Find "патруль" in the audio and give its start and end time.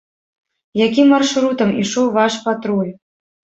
2.51-2.91